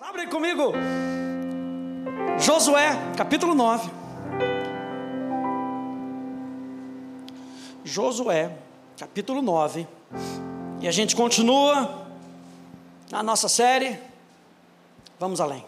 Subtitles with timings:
[0.00, 0.72] Abre comigo.
[2.38, 3.90] Josué, capítulo 9.
[7.84, 8.50] Josué,
[8.98, 9.86] capítulo 9.
[10.80, 12.06] E a gente continua
[13.10, 13.98] na nossa série.
[15.18, 15.66] Vamos além.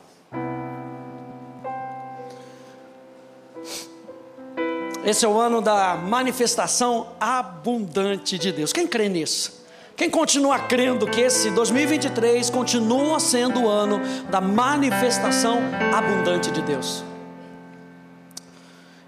[5.04, 8.72] Esse é o ano da manifestação abundante de Deus.
[8.72, 9.61] Quem crê nisso?
[10.02, 15.60] Quem continua crendo que esse 2023 continua sendo o ano da manifestação
[15.96, 17.04] abundante de Deus?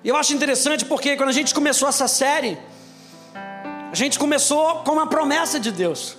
[0.04, 2.56] E eu acho interessante porque quando a gente começou essa série,
[3.90, 6.16] a gente começou com uma promessa de Deus.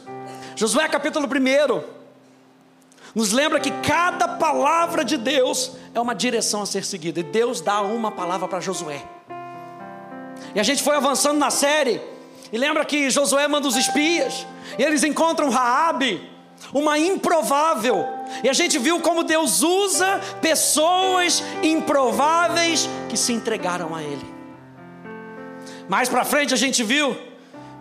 [0.58, 1.84] Josué capítulo 1
[3.16, 7.62] nos lembra que cada palavra de Deus é uma direção a ser seguida, e Deus
[7.62, 9.02] dá uma palavra para Josué.
[10.54, 12.02] E a gente foi avançando na série,
[12.52, 14.46] e lembra que Josué manda os espias,
[14.78, 16.22] e eles encontram Raabe,
[16.74, 18.06] uma improvável.
[18.44, 24.36] E a gente viu como Deus usa pessoas improváveis que se entregaram a ele.
[25.88, 27.16] Mais para frente a gente viu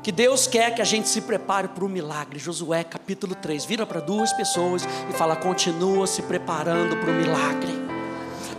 [0.03, 2.39] que Deus quer que a gente se prepare para o milagre.
[2.39, 7.85] Josué capítulo 3, vira para duas pessoas e fala: continua se preparando para o milagre.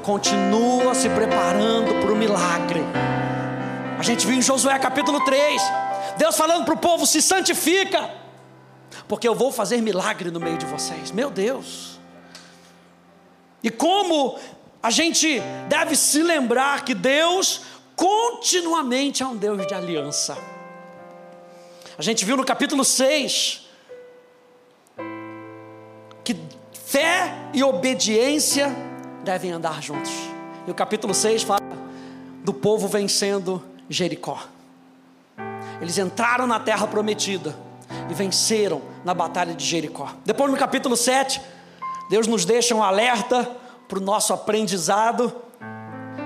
[0.01, 2.81] Continua se preparando para o milagre.
[3.97, 5.61] A gente viu em Josué capítulo 3,
[6.17, 8.09] Deus falando para o povo: se santifica
[9.07, 11.11] porque eu vou fazer milagre no meio de vocês.
[11.11, 11.99] Meu Deus.
[13.61, 14.37] E como
[14.81, 17.61] a gente deve se lembrar que Deus
[17.95, 20.37] continuamente é um Deus de aliança.
[21.97, 23.61] A gente viu no capítulo 6
[26.23, 26.35] que
[26.73, 28.75] fé e obediência
[29.23, 30.11] devem andar juntos.
[30.67, 31.61] E o capítulo 6 fala
[32.43, 34.54] do povo vencendo Jericó.
[35.81, 37.55] Eles entraram na terra prometida
[38.09, 40.09] e venceram na batalha de Jericó.
[40.23, 41.41] Depois, no capítulo 7,
[42.09, 43.49] Deus nos deixa um alerta
[43.87, 45.33] para o nosso aprendizado.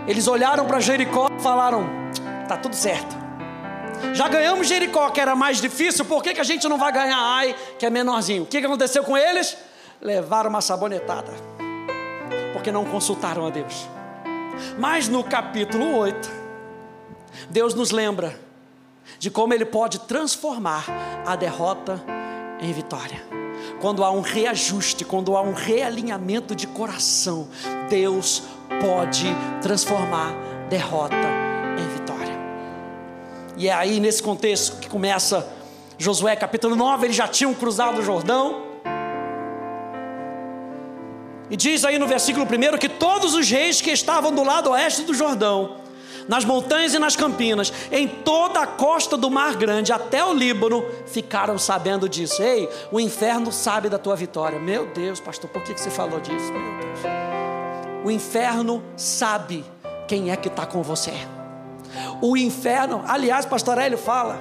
[0.08, 1.88] Eles olharam para Jericó e falaram:
[2.44, 3.18] está tudo certo.
[4.14, 7.20] Já ganhamos Jericó, que era mais difícil, por que, que a gente não vai ganhar
[7.20, 8.44] Ai, que é menorzinho?
[8.44, 9.58] O que, que aconteceu com eles?
[10.02, 11.34] Levaram uma sabonetada,
[12.54, 13.88] porque não consultaram a Deus.
[14.78, 16.32] Mas no capítulo 8,
[17.50, 18.34] Deus nos lembra
[19.18, 20.86] de como Ele pode transformar
[21.26, 22.04] a derrota
[22.60, 23.22] em vitória.
[23.80, 27.48] Quando há um reajuste, quando há um realinhamento de coração,
[27.90, 28.44] Deus
[28.82, 29.26] pode
[29.62, 30.34] transformar
[30.70, 31.16] derrota
[31.78, 32.38] em vitória.
[33.58, 35.48] E é aí nesse contexto que começa
[35.98, 38.70] Josué capítulo 9, eles já tinham cruzado o Jordão.
[41.50, 45.02] E diz aí no versículo 1 que todos os reis que estavam do lado oeste
[45.02, 45.78] do Jordão
[46.30, 50.86] nas montanhas e nas campinas, em toda a costa do Mar Grande, até o Líbano,
[51.08, 52.44] ficaram sabendo disso.
[52.44, 54.60] Ei, o inferno sabe da tua vitória.
[54.60, 56.54] Meu Deus, pastor, por que você falou disso?
[56.54, 57.00] Meu Deus.
[58.06, 59.66] O inferno sabe
[60.08, 61.14] quem é que está com você.
[62.22, 64.40] O inferno, aliás, pastor Hélio fala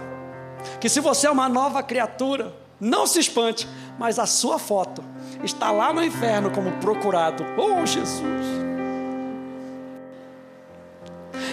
[0.79, 3.67] que se você é uma nova criatura, não se espante,
[3.99, 5.03] mas a sua foto
[5.43, 7.45] está lá no inferno como procurado.
[7.57, 8.68] Oh, Jesus!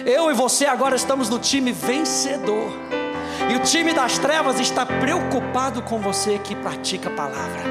[0.06, 2.70] Eu e você agora estamos no time vencedor.
[3.50, 7.64] E o time das trevas está preocupado com você que pratica a palavra.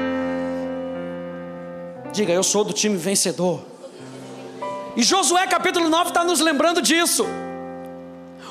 [2.12, 3.62] Diga, eu sou do time vencedor.
[4.94, 7.24] E Josué capítulo 9 está nos lembrando disso.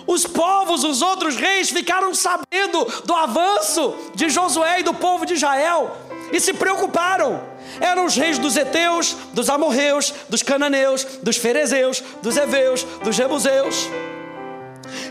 [0.08, 5.36] Os povos, os outros reis, ficaram sabendo do avanço de Josué e do povo de
[5.36, 5.96] Israel
[6.32, 7.40] e se preocuparam
[7.80, 13.90] eram os reis dos Eteus, dos Amorreus, dos Cananeus, dos Ferezeus, dos Eveus, dos Jebuseus.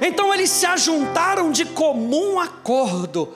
[0.01, 3.33] Então eles se ajuntaram de comum acordo.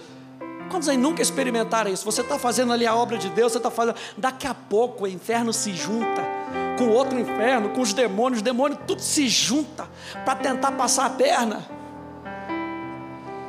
[0.71, 2.05] Quantos aí nunca experimentaram isso?
[2.05, 3.97] Você está fazendo ali a obra de Deus, você está fazendo.
[4.17, 6.23] Daqui a pouco o inferno se junta
[6.79, 9.89] com outro inferno, com os demônios, os demônios tudo se junta
[10.25, 11.78] para tentar passar a perna.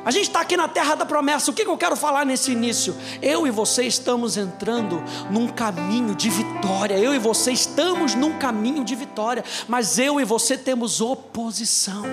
[0.04, 1.50] A gente está aqui na terra da promessa.
[1.50, 2.96] O que, que eu quero falar nesse início?
[3.20, 6.98] Eu e você estamos entrando num caminho de vitória.
[6.98, 9.44] Eu e você estamos num caminho de vitória.
[9.68, 12.04] Mas eu e você temos oposição.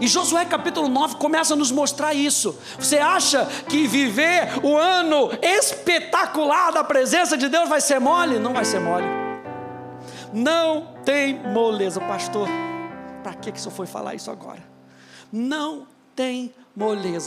[0.00, 2.58] E Josué capítulo 9 começa a nos mostrar isso.
[2.78, 8.38] Você acha que viver o ano espetacular da presença de Deus vai ser mole?
[8.38, 9.06] Não vai ser mole.
[10.32, 12.48] Não tem moleza, pastor.
[13.22, 14.64] Para que, que o senhor foi falar isso agora?
[15.30, 15.86] Não
[16.16, 16.63] tem moleza.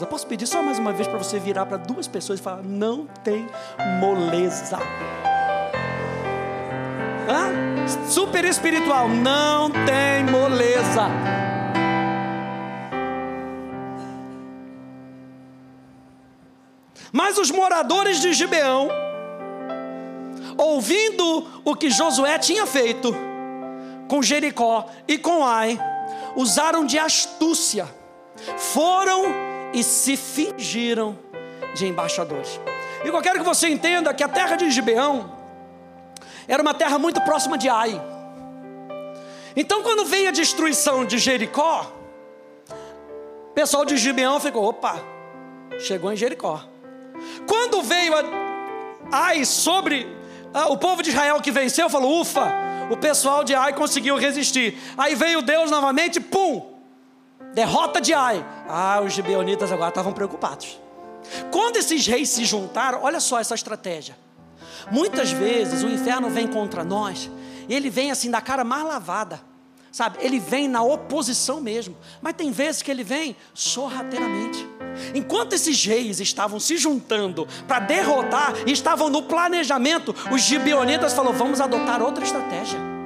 [0.09, 3.07] Posso pedir só mais uma vez para você virar para duas pessoas e falar: não
[3.23, 3.47] tem
[3.99, 4.77] moleza.
[7.29, 7.87] Hã?
[8.09, 11.07] Super espiritual, não tem moleza.
[17.11, 18.89] Mas os moradores de Gibeão
[20.57, 23.15] ouvindo o que Josué tinha feito
[24.09, 25.79] com Jericó e com Ai,
[26.35, 27.87] usaram de astúcia,
[28.57, 29.25] foram
[29.73, 31.17] e se fingiram
[31.75, 32.59] de embaixadores.
[33.03, 35.31] E eu quero que você entenda que a terra de Gibeão
[36.47, 38.01] era uma terra muito próxima de Ai.
[39.55, 41.91] Então, quando veio a destruição de Jericó,
[43.49, 44.97] o pessoal de Gibeão ficou: opa,
[45.79, 46.63] chegou em Jericó.
[47.47, 48.23] Quando veio a
[49.11, 50.07] Ai sobre
[50.53, 52.51] ah, o povo de Israel que venceu, falou: ufa,
[52.89, 54.77] o pessoal de Ai conseguiu resistir.
[54.97, 56.76] Aí veio Deus novamente, pum,
[57.57, 58.45] derrota de Ai.
[58.69, 60.79] Ah, os gibeonitas agora estavam preocupados.
[61.51, 64.15] Quando esses reis se juntaram, olha só essa estratégia.
[64.91, 67.31] Muitas vezes o inferno vem contra nós,
[67.67, 69.41] e ele vem assim da cara mais lavada,
[69.91, 70.19] sabe?
[70.21, 74.65] Ele vem na oposição mesmo, mas tem vezes que ele vem sorrateiramente.
[75.15, 81.59] Enquanto esses reis estavam se juntando para derrotar, estavam no planejamento, os gibeonitas falaram: vamos
[81.59, 82.96] adotar outra estratégia.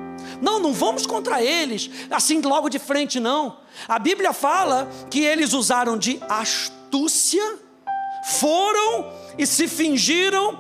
[0.41, 3.57] Não, não vamos contra eles, assim logo de frente, não.
[3.87, 7.59] A Bíblia fala que eles usaram de astúcia,
[8.25, 10.59] foram e se fingiram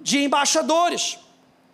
[0.00, 1.18] de embaixadores.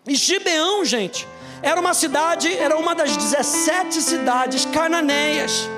[0.06, 1.26] E Gibeão, gente,
[1.62, 5.68] era uma cidade, era uma das 17 cidades cananeias.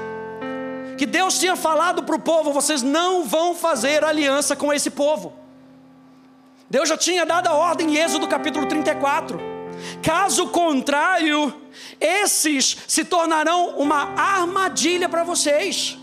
[0.98, 5.32] Que Deus tinha falado para o povo: vocês não vão fazer aliança com esse povo.
[6.68, 9.49] Deus já tinha dado a ordem em Êxodo capítulo 34.
[10.02, 11.54] Caso contrário,
[12.00, 15.98] esses se tornarão uma armadilha para vocês.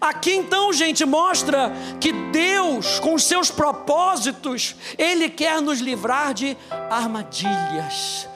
[0.00, 6.56] Aqui então, gente, mostra que Deus, com os seus propósitos, Ele quer nos livrar de
[6.90, 8.28] armadilhas.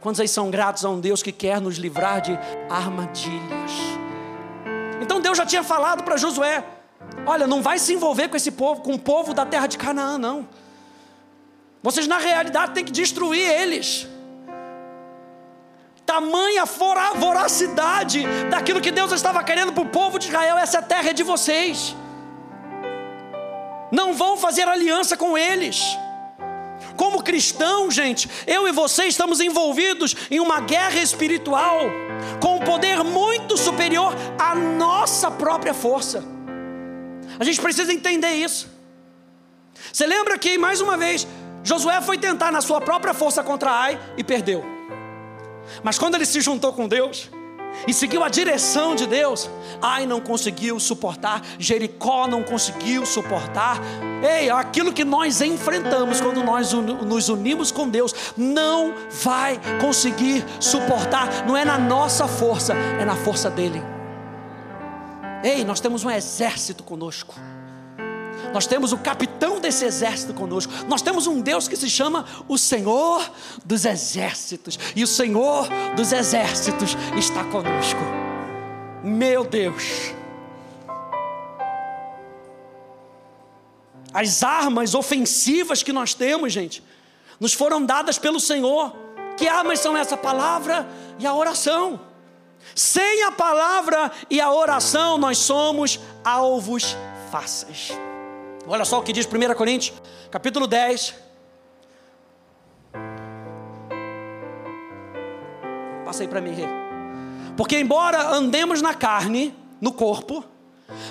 [0.00, 2.38] Quantos aí são gratos a um Deus que quer nos livrar de
[2.70, 3.72] armadilhas?
[5.00, 6.64] Então Deus já tinha falado para Josué:
[7.26, 10.16] olha, não vai se envolver com esse povo, com o povo da terra de Canaã,
[10.16, 10.48] não.
[11.86, 14.08] Vocês na realidade têm que destruir eles
[16.04, 16.64] tamanha
[17.16, 21.22] voracidade daquilo que Deus estava querendo para o povo de Israel, essa terra é de
[21.22, 21.96] vocês.
[23.90, 25.80] Não vão fazer aliança com eles.
[26.96, 31.80] Como cristão, gente, eu e você estamos envolvidos em uma guerra espiritual
[32.40, 36.24] com um poder muito superior à nossa própria força.
[37.38, 38.74] A gente precisa entender isso.
[39.92, 41.26] Você lembra que, mais uma vez,
[41.66, 44.64] Josué foi tentar na sua própria força contra Ai e perdeu.
[45.82, 47.28] Mas quando ele se juntou com Deus
[47.88, 49.50] e seguiu a direção de Deus,
[49.82, 53.80] Ai não conseguiu suportar, Jericó não conseguiu suportar.
[54.22, 61.44] Ei, aquilo que nós enfrentamos quando nós nos unimos com Deus, não vai conseguir suportar,
[61.48, 63.82] não é na nossa força, é na força dele.
[65.42, 67.34] Ei, nós temos um exército conosco.
[68.52, 70.72] Nós temos o capitão desse exército conosco.
[70.88, 73.30] Nós temos um Deus que se chama o Senhor
[73.64, 74.78] dos Exércitos.
[74.94, 78.00] E o Senhor dos Exércitos está conosco.
[79.02, 80.14] Meu Deus.
[84.12, 86.82] As armas ofensivas que nós temos, gente,
[87.38, 88.94] nos foram dadas pelo Senhor.
[89.36, 90.88] Que armas são essa palavra
[91.18, 92.00] e a oração?
[92.74, 96.96] Sem a palavra e a oração, nós somos alvos
[97.30, 97.92] fáceis.
[98.68, 99.96] Olha só o que diz 1 Coríntios,
[100.30, 101.14] capítulo 10.
[106.04, 106.56] Passa aí para mim.
[107.56, 110.44] Porque embora andemos na carne, no corpo,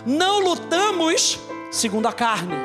[0.06, 1.40] não lutamos
[1.72, 2.56] segundo a carne,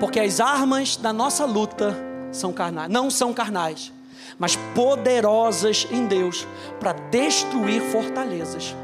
[0.00, 1.94] porque as armas da nossa luta
[2.32, 3.92] são carnais, não são carnais,
[4.38, 6.46] mas poderosas em Deus
[6.80, 8.74] para destruir fortalezas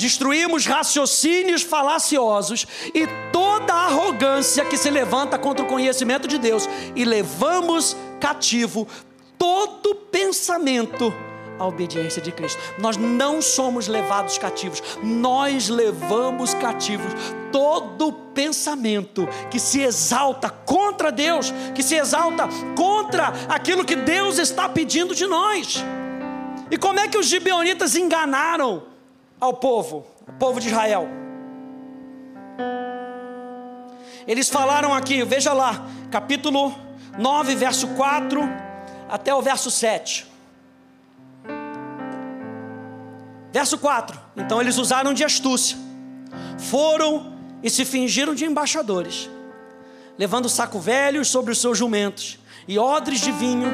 [0.00, 7.04] destruímos raciocínios falaciosos e toda arrogância que se levanta contra o conhecimento de Deus e
[7.04, 8.88] levamos cativo
[9.36, 11.12] todo pensamento
[11.58, 12.58] à obediência de Cristo.
[12.78, 17.12] Nós não somos levados cativos, nós levamos cativos
[17.52, 24.66] todo pensamento que se exalta contra Deus, que se exalta contra aquilo que Deus está
[24.68, 25.84] pedindo de nós.
[26.70, 28.89] E como é que os gibeonitas enganaram
[29.40, 31.08] ao povo, ao povo de Israel.
[34.26, 36.74] Eles falaram aqui, veja lá, capítulo
[37.18, 38.40] 9, verso 4
[39.08, 40.26] até o verso 7.
[43.52, 45.76] Verso 4: Então eles usaram de astúcia,
[46.58, 49.28] foram e se fingiram de embaixadores,
[50.16, 53.68] levando saco velhos sobre os seus jumentos e odres de vinho,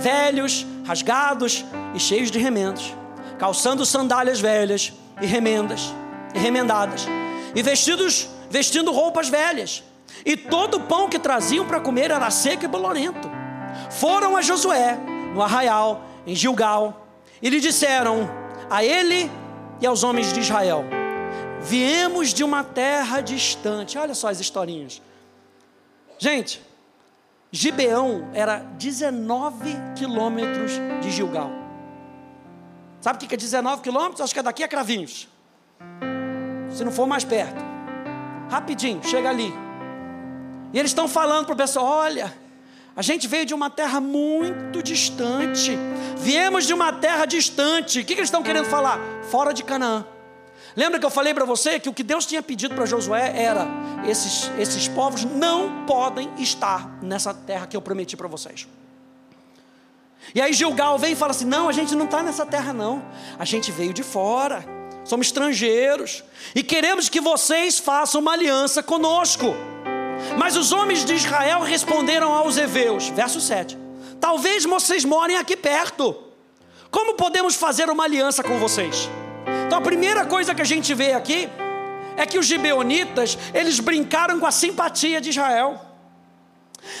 [0.00, 1.64] velhos, rasgados
[1.94, 2.92] e cheios de remendos,
[3.38, 4.92] calçando sandálias velhas
[5.22, 5.94] e remendas,
[6.34, 7.06] e remendadas,
[7.54, 9.82] e vestidos, vestindo roupas velhas.
[10.26, 13.30] E todo o pão que traziam para comer era seco e bolorento.
[13.90, 14.98] foram a Josué,
[15.34, 17.06] no arraial, em Gilgal,
[17.40, 18.28] e lhe disseram
[18.68, 19.30] a ele
[19.80, 20.84] e aos homens de Israel:
[21.60, 23.96] Viemos de uma terra distante.
[23.96, 25.00] Olha só as historinhas.
[26.18, 26.60] Gente,
[27.50, 31.61] Gibeão era 19 quilômetros de Gilgal.
[33.02, 34.20] Sabe o que é 19 quilômetros?
[34.20, 35.28] Acho que é daqui a Cravinhos.
[36.70, 37.60] Se não for mais perto.
[38.48, 39.52] Rapidinho, chega ali.
[40.72, 42.32] E eles estão falando para o pessoal: olha,
[42.94, 45.76] a gente veio de uma terra muito distante.
[46.16, 47.98] Viemos de uma terra distante.
[47.98, 49.00] O que, que eles estão querendo falar?
[49.30, 50.06] Fora de Canaã.
[50.76, 53.66] Lembra que eu falei para você que o que Deus tinha pedido para Josué era:
[54.06, 58.68] esses, esses povos não podem estar nessa terra que eu prometi para vocês.
[60.34, 63.02] E aí Gilgal vem e fala assim: não, a gente não está nessa terra, não.
[63.38, 64.64] A gente veio de fora,
[65.04, 66.24] somos estrangeiros
[66.54, 69.54] e queremos que vocês façam uma aliança conosco.
[70.38, 73.76] Mas os homens de Israel responderam aos heveus, verso 7.
[74.20, 76.16] Talvez vocês morem aqui perto.
[76.90, 79.10] Como podemos fazer uma aliança com vocês?
[79.66, 81.48] Então a primeira coisa que a gente vê aqui
[82.16, 85.80] é que os gibeonitas, eles brincaram com a simpatia de Israel.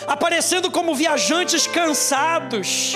[0.06, 2.94] Aparecendo como viajantes cansados,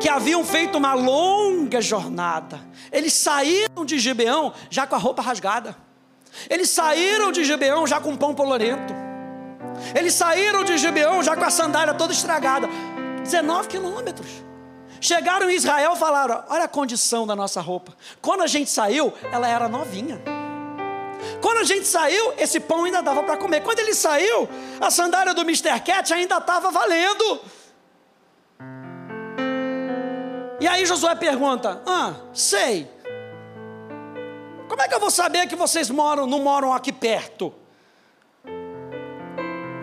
[0.00, 2.60] que haviam feito uma longa jornada.
[2.90, 5.76] Eles saíram de Gibeão já com a roupa rasgada.
[6.48, 8.94] Eles saíram de Gibeão já com pão polorento.
[9.94, 12.68] Eles saíram de Gibeão já com a sandália toda estragada.
[13.22, 14.28] 19 quilômetros.
[15.00, 17.94] Chegaram em Israel e falaram: Olha a condição da nossa roupa.
[18.20, 20.20] Quando a gente saiu, ela era novinha.
[21.40, 23.62] Quando a gente saiu, esse pão ainda dava para comer.
[23.62, 24.48] Quando ele saiu,
[24.80, 25.80] a sandália do Mr.
[25.80, 27.40] Cat ainda estava valendo.
[30.60, 32.88] E aí Josué pergunta: Ah, sei.
[34.68, 37.52] Como é que eu vou saber que vocês moram, não moram aqui perto?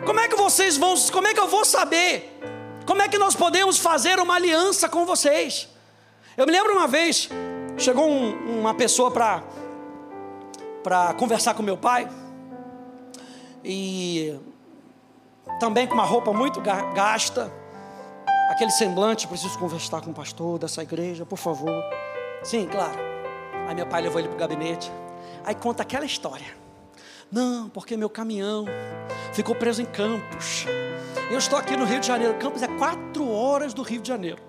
[0.06, 2.40] Como é que vocês vão, como é que eu vou saber?
[2.86, 5.68] Como é que nós podemos fazer uma aliança com vocês?
[6.38, 7.28] Eu me lembro uma vez,
[7.78, 9.44] chegou um, uma pessoa para
[10.84, 12.08] para conversar com meu pai
[13.62, 14.40] e
[15.60, 17.52] também com uma roupa muito gasta,
[18.48, 21.84] aquele semblante, preciso conversar com o pastor dessa igreja, por favor.
[22.44, 22.98] Sim, claro.
[23.68, 24.92] Aí meu pai levou ele para o gabinete,
[25.44, 26.56] aí conta aquela história.
[27.32, 28.66] Não, porque meu caminhão
[29.34, 30.66] ficou preso em Campos.
[31.30, 32.36] Eu estou aqui no Rio de Janeiro.
[32.36, 34.42] Campos é quatro horas do Rio de Janeiro.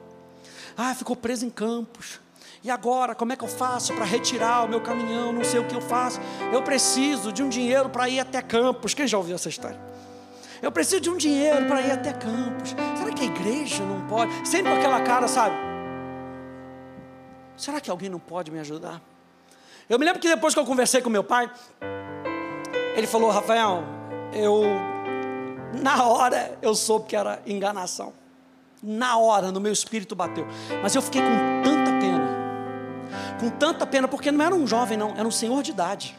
[0.77, 2.21] Ah, ficou preso em Campos.
[2.63, 5.33] E agora, como é que eu faço para retirar o meu caminhão?
[5.33, 6.21] Não sei o que eu faço.
[6.53, 8.95] Eu preciso de um dinheiro para ir até Campos.
[8.95, 9.88] Quem já ouviu essa história?
[10.61, 12.75] Eu preciso de um dinheiro para ir até Campos.
[12.97, 14.33] Será que a igreja não pode?
[14.47, 15.55] Sempre com aquela cara, sabe?
[17.57, 19.01] Será que alguém não pode me ajudar?
[19.89, 21.51] Eu me lembro que depois que eu conversei com meu pai,
[22.97, 23.85] ele falou: Rafael,
[24.33, 24.63] eu,
[25.81, 28.13] na hora, eu soube que era enganação.
[28.83, 30.47] Na hora, no meu espírito bateu.
[30.83, 32.29] Mas eu fiquei com tanta pena.
[33.41, 36.17] Com tanta pena, porque não era um jovem, não, era um senhor de idade.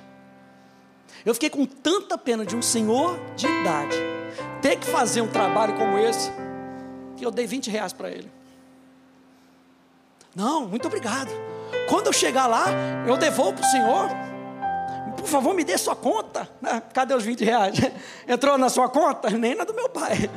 [1.25, 4.08] Eu fiquei com tanta pena de um senhor de idade
[4.61, 6.31] ter que fazer um trabalho como esse,
[7.17, 8.31] que eu dei 20 reais para ele.
[10.35, 11.29] Não, muito obrigado.
[11.89, 12.67] Quando eu chegar lá,
[13.07, 14.09] eu devolvo para o senhor
[15.19, 16.49] por favor, me dê sua conta.
[16.63, 17.75] Ah, cadê os 20 reais?
[18.27, 19.29] Entrou na sua conta?
[19.29, 20.29] Nem na do meu pai.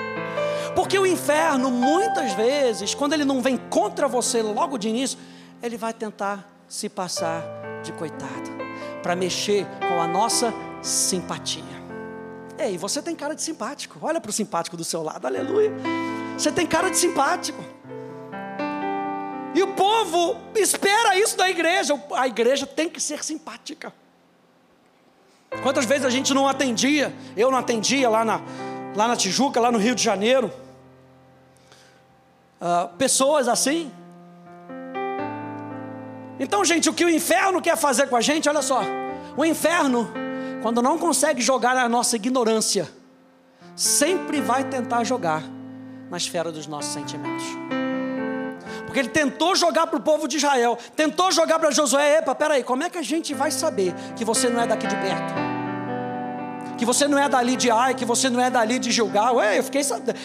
[0.76, 5.18] Porque o inferno, muitas vezes, quando ele não vem contra você logo de início,
[5.62, 7.42] ele vai tentar se passar
[7.82, 8.50] de coitado,
[9.02, 11.81] para mexer com a nossa simpatia.
[12.62, 13.98] Ei, você tem cara de simpático.
[14.00, 15.72] Olha para o simpático do seu lado, aleluia.
[16.38, 17.58] Você tem cara de simpático.
[19.52, 22.00] E o povo espera isso da igreja.
[22.12, 23.92] A igreja tem que ser simpática.
[25.64, 27.12] Quantas vezes a gente não atendia?
[27.36, 28.40] Eu não atendia lá na,
[28.94, 30.52] lá na Tijuca, lá no Rio de Janeiro.
[32.60, 33.90] Uh, pessoas assim.
[36.38, 38.82] Então, gente, o que o inferno quer fazer com a gente, olha só.
[39.36, 40.08] O inferno,
[40.62, 42.88] quando não consegue jogar a nossa ignorância,
[43.74, 45.42] sempre vai tentar jogar
[46.08, 47.44] na esfera dos nossos sentimentos.
[48.86, 52.62] Porque ele tentou jogar para o povo de Israel, tentou jogar para Josué, epa, peraí,
[52.62, 55.34] como é que a gente vai saber que você não é daqui de perto?
[56.78, 59.58] Que você não é dali de Ai, que você não é dali de Gilgal, Ué,
[59.58, 59.82] eu fiquei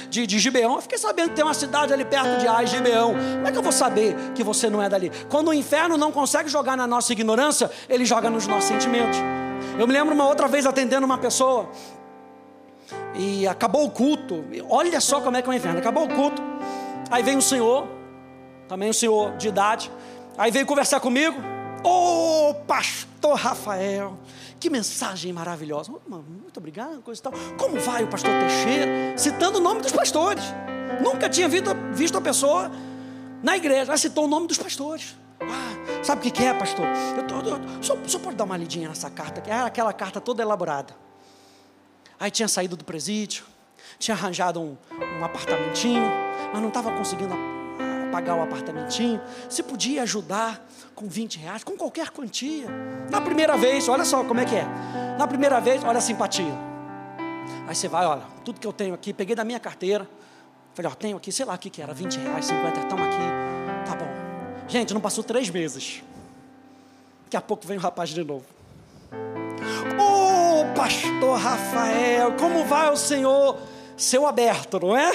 [0.10, 3.14] de, de Gibeão, eu fiquei sabendo que tem uma cidade ali perto de Ai, Gibeão.
[3.14, 5.12] Como é que eu vou saber que você não é dali?
[5.30, 9.18] Quando o inferno não consegue jogar na nossa ignorância, ele joga nos nossos sentimentos.
[9.78, 11.70] Eu me lembro uma outra vez atendendo uma pessoa,
[13.14, 14.44] e acabou o culto.
[14.70, 15.80] Olha só como é que é o inferno.
[15.80, 16.42] Acabou o culto.
[17.10, 17.88] Aí vem o Senhor,
[18.68, 19.92] também um senhor de idade.
[20.38, 21.38] Aí veio conversar comigo.
[21.84, 24.18] Ô oh, pastor Rafael,
[24.60, 25.92] que mensagem maravilhosa.
[26.08, 27.34] Muito obrigado, coisa e tal.
[27.58, 29.18] Como vai o pastor Teixeira?
[29.18, 30.44] Citando o nome dos pastores.
[31.02, 32.72] Nunca tinha visto, visto a pessoa
[33.42, 33.92] na igreja.
[33.92, 35.16] Ela citou o nome dos pastores.
[35.42, 36.86] Ah, sabe o que, é, pastor?
[37.18, 40.42] Eu tô, eu, só, só pode dar uma lidinha nessa carta, era aquela carta toda
[40.42, 40.96] elaborada.
[42.20, 43.46] Aí tinha saído do presídio,
[44.00, 44.76] tinha arranjado um,
[45.20, 46.10] um apartamentinho,
[46.52, 47.36] mas não estava conseguindo
[48.12, 49.22] pagar o apartamentinho.
[49.50, 50.66] Se podia ajudar
[50.96, 52.68] com 20 reais, com qualquer quantia.
[53.12, 54.66] Na primeira vez, olha só como é que é.
[55.18, 56.54] Na primeira vez, olha a simpatia.
[57.68, 60.10] Aí você vai, olha, tudo que eu tenho aqui, peguei da minha carteira.
[60.74, 63.86] Falei, ó, tenho aqui, sei lá o que, que era, 20 reais, 50, estamos aqui.
[63.86, 64.27] Tá bom.
[64.68, 66.04] Gente, não passou três meses.
[67.24, 68.46] Daqui a pouco vem o rapaz de novo.
[69.98, 73.58] Ô, oh, pastor Rafael, como vai o senhor?
[73.96, 75.12] Seu aberto, não é?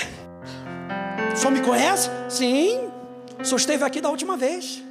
[1.35, 2.09] Senhor me conhece?
[2.29, 2.91] Sim.
[3.43, 4.83] Senhor esteve aqui da última vez.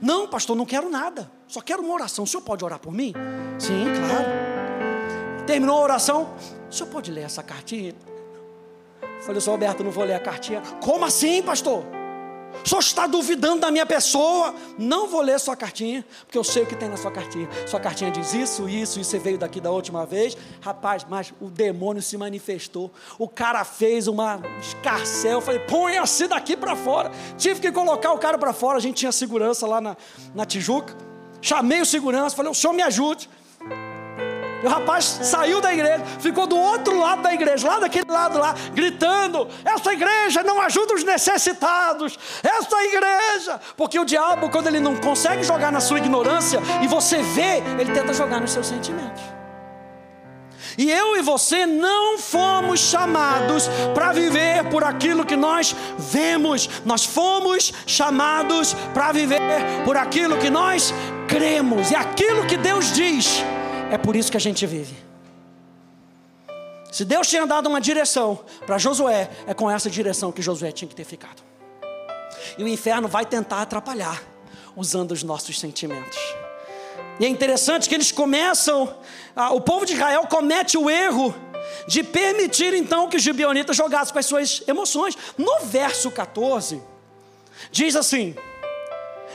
[0.00, 1.30] Não, pastor, não quero nada.
[1.48, 2.24] Só quero uma oração.
[2.24, 3.12] O senhor pode orar por mim?
[3.58, 5.44] Sim, claro.
[5.46, 6.34] Terminou a oração.
[6.68, 7.94] O senhor pode ler essa cartinha?
[9.22, 10.60] Falei, senhor Alberto, não vou ler a cartinha.
[10.80, 11.84] Como assim, pastor?
[12.64, 14.54] Só está duvidando da minha pessoa.
[14.78, 17.48] Não vou ler sua cartinha, porque eu sei o que tem na sua cartinha.
[17.66, 20.36] Sua cartinha diz isso, isso, e você veio daqui da última vez.
[20.60, 22.90] Rapaz, mas o demônio se manifestou.
[23.18, 25.32] O cara fez uma escarcel.
[25.32, 27.10] Eu falei, põe-se daqui para fora.
[27.36, 28.78] Tive que colocar o cara para fora.
[28.78, 29.96] A gente tinha segurança lá na,
[30.34, 30.96] na Tijuca.
[31.40, 33.28] Chamei o segurança, falei, o senhor me ajude.
[34.66, 38.52] O rapaz saiu da igreja, ficou do outro lado da igreja, lá daquele lado lá,
[38.74, 43.60] gritando: essa igreja não ajuda os necessitados, essa igreja.
[43.76, 47.92] Porque o diabo, quando ele não consegue jogar na sua ignorância e você vê, ele
[47.92, 49.22] tenta jogar nos seus sentimentos.
[50.76, 57.04] E eu e você não fomos chamados para viver por aquilo que nós vemos, nós
[57.04, 59.40] fomos chamados para viver
[59.84, 60.92] por aquilo que nós
[61.28, 63.44] cremos, e aquilo que Deus diz
[63.90, 64.96] é por isso que a gente vive.
[66.90, 70.88] Se Deus tinha dado uma direção para Josué, é com essa direção que Josué tinha
[70.88, 71.42] que ter ficado.
[72.56, 74.22] E o inferno vai tentar atrapalhar,
[74.74, 76.18] usando os nossos sentimentos.
[77.20, 78.94] E é interessante que eles começam,
[79.52, 81.34] o povo de Israel comete o erro
[81.86, 85.16] de permitir então que os gibeonitas jogassem com as suas emoções.
[85.36, 86.82] No verso 14,
[87.70, 88.34] diz assim: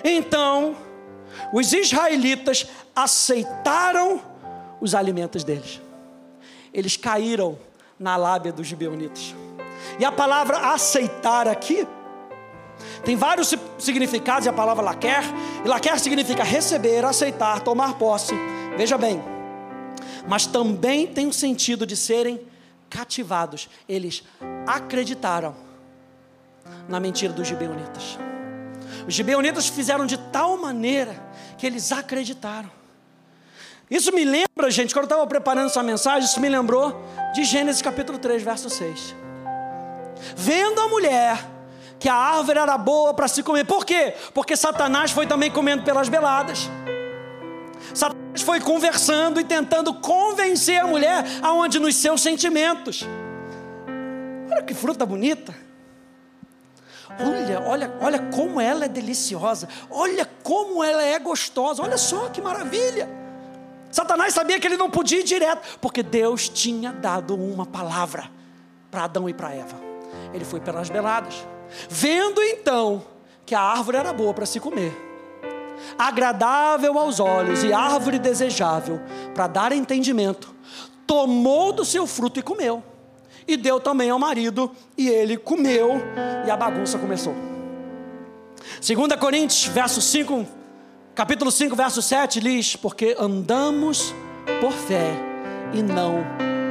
[0.04, 0.76] Então
[1.54, 4.31] os israelitas aceitaram
[4.82, 5.80] os alimentos deles.
[6.74, 7.58] Eles caíram
[8.00, 9.36] na lábia dos gibeonitas.
[10.00, 11.88] E a palavra aceitar aqui
[13.04, 15.24] tem vários significados, e a palavra laquer,
[15.64, 18.34] e laquer significa receber, aceitar, tomar posse.
[18.76, 19.22] Veja bem,
[20.28, 22.42] mas também tem o sentido de serem
[22.90, 23.70] cativados.
[23.88, 24.24] Eles
[24.66, 25.56] acreditaram
[26.88, 28.18] na mentira dos gibeonitas.
[29.08, 31.16] Os gibeonitas fizeram de tal maneira
[31.58, 32.81] que eles acreditaram.
[33.92, 37.82] Isso me lembra, gente, quando eu estava preparando essa mensagem, isso me lembrou de Gênesis
[37.82, 39.14] capítulo 3, verso 6.
[40.34, 41.46] Vendo a mulher
[42.00, 43.66] que a árvore era boa para se comer.
[43.66, 44.14] Por quê?
[44.34, 46.70] Porque Satanás foi também comendo pelas beladas.
[47.94, 53.06] Satanás foi conversando e tentando convencer a mulher aonde nos seus sentimentos.
[54.50, 55.54] Olha que fruta bonita.
[57.20, 59.68] Olha, olha, olha como ela é deliciosa.
[59.90, 61.84] Olha como ela é gostosa.
[61.84, 63.21] Olha só que maravilha.
[63.92, 68.30] Satanás sabia que ele não podia ir direto, porque Deus tinha dado uma palavra
[68.90, 69.76] para Adão e para Eva.
[70.34, 71.46] Ele foi pelas beladas.
[71.90, 73.04] Vendo então
[73.46, 74.96] que a árvore era boa para se comer,
[75.98, 79.02] agradável aos olhos e árvore desejável
[79.34, 80.54] para dar entendimento,
[81.06, 82.84] tomou do seu fruto e comeu.
[83.48, 86.00] E deu também ao marido, e ele comeu,
[86.46, 87.34] e a bagunça começou.
[88.80, 90.46] 2 Coríntios, verso 5,
[91.14, 94.16] Capítulo 5, verso 7 diz: Porque andamos
[94.62, 95.14] por fé
[95.74, 96.24] e não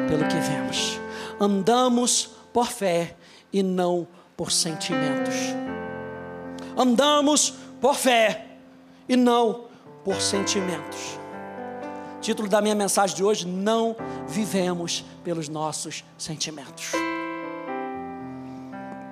[0.09, 0.99] pelo que vemos.
[1.39, 3.17] Andamos por fé
[3.53, 5.35] e não por sentimentos.
[6.75, 7.51] Andamos
[7.83, 8.47] por fé
[9.07, 9.67] e não
[10.03, 11.19] por sentimentos.
[12.23, 13.95] Título da minha mensagem de hoje: Não
[14.27, 16.93] vivemos pelos nossos sentimentos.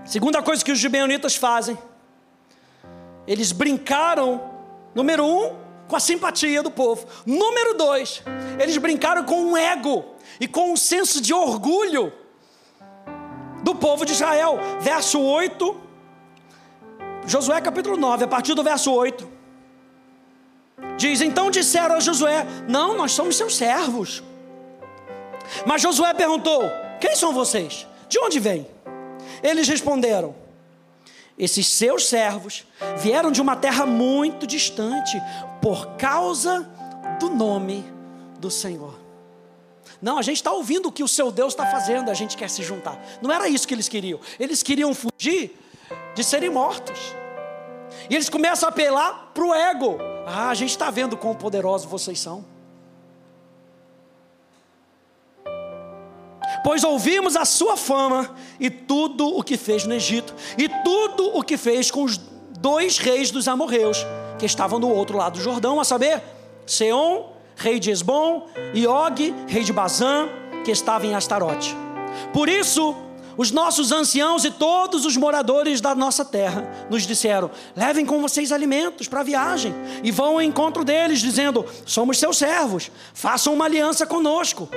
[0.06, 1.76] Segunda coisa que os gibeonitas fazem,
[3.26, 4.57] eles brincaram
[4.94, 7.06] Número um, com a simpatia do povo.
[7.24, 8.22] Número dois,
[8.60, 10.04] eles brincaram com um ego
[10.40, 12.12] e com um senso de orgulho
[13.62, 14.58] do povo de Israel.
[14.80, 15.76] Verso 8,
[17.26, 19.28] Josué capítulo 9, a partir do verso 8.
[20.96, 24.22] Diz: Então disseram a Josué: Não, nós somos seus servos.
[25.66, 26.62] Mas Josué perguntou:
[27.00, 27.86] Quem são vocês?
[28.08, 28.66] De onde vêm?
[29.42, 30.34] Eles responderam:
[31.38, 35.20] esses seus servos vieram de uma terra muito distante
[35.62, 36.68] por causa
[37.20, 37.84] do nome
[38.38, 38.98] do Senhor.
[40.00, 42.48] Não, a gente está ouvindo o que o seu Deus está fazendo, a gente quer
[42.48, 43.00] se juntar.
[43.20, 44.20] Não era isso que eles queriam.
[44.38, 45.56] Eles queriam fugir
[46.14, 46.98] de serem mortos.
[48.08, 49.98] E eles começam a apelar para o ego.
[50.26, 52.44] Ah, a gente está vendo quão poderosos vocês são.
[56.64, 61.42] Pois ouvimos a sua fama e tudo o que fez no Egito, e tudo o
[61.42, 62.18] que fez com os
[62.58, 64.04] dois reis dos amorreus,
[64.38, 66.22] que estavam do outro lado do Jordão, a saber,
[66.66, 70.28] Seom, rei de Esbom, e Og, rei de Bazã,
[70.64, 71.76] que estava em Astarote.
[72.32, 72.94] Por isso,
[73.38, 78.50] os nossos anciãos e todos os moradores da nossa terra nos disseram: levem com vocês
[78.50, 83.64] alimentos para a viagem e vão ao encontro deles, dizendo: somos seus servos, façam uma
[83.64, 84.68] aliança conosco.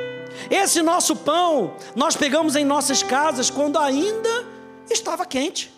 [0.50, 4.46] Esse nosso pão nós pegamos em nossas casas quando ainda
[4.90, 5.72] estava quente.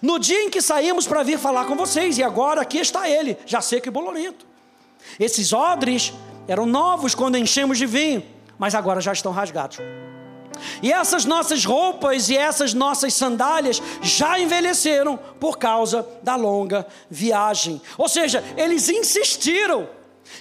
[0.00, 3.36] No dia em que saímos para vir falar com vocês, e agora aqui está ele,
[3.44, 4.46] já seco e bolorento.
[5.18, 6.12] Esses odres
[6.46, 8.22] eram novos quando enchemos de vinho,
[8.58, 9.78] mas agora já estão rasgados.
[10.82, 17.80] E essas nossas roupas e essas nossas sandálias já envelheceram por causa da longa viagem.
[17.96, 19.88] Ou seja, eles insistiram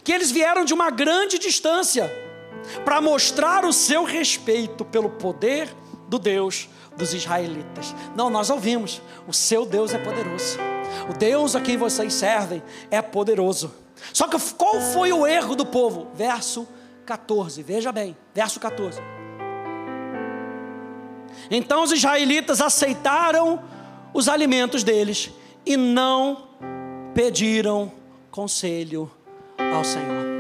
[0.04, 2.12] que eles vieram de uma grande distância
[2.84, 5.74] para mostrar o seu respeito pelo poder
[6.08, 7.96] do Deus dos israelitas.
[8.16, 10.58] Não, nós ouvimos, o seu Deus é poderoso.
[11.10, 13.74] O Deus a quem vocês servem é poderoso.
[14.14, 16.08] Só que qual foi o erro do povo?
[16.14, 16.68] Verso
[17.06, 19.02] 14, veja bem, verso 14.
[21.50, 23.62] Então os israelitas aceitaram
[24.14, 25.32] os alimentos deles
[25.66, 26.50] e não
[27.14, 27.92] pediram
[28.32, 29.10] conselho
[29.74, 30.39] ao Senhor.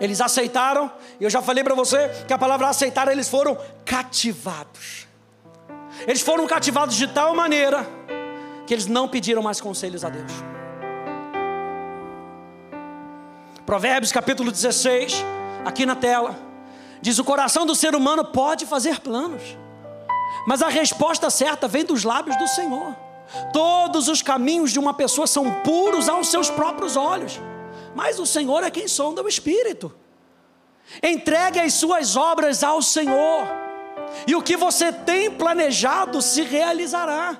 [0.00, 5.06] Eles aceitaram, e eu já falei para você que a palavra aceitar, eles foram cativados.
[6.06, 7.86] Eles foram cativados de tal maneira
[8.66, 10.32] que eles não pediram mais conselhos a Deus.
[13.64, 15.24] Provérbios capítulo 16,
[15.64, 16.36] aqui na tela,
[17.00, 19.56] diz: O coração do ser humano pode fazer planos,
[20.46, 22.96] mas a resposta certa vem dos lábios do Senhor.
[23.52, 27.40] Todos os caminhos de uma pessoa são puros aos seus próprios olhos
[27.94, 29.94] mas o Senhor é quem sonda o espírito.
[31.02, 33.46] Entregue as suas obras ao Senhor,
[34.26, 37.38] e o que você tem planejado se realizará.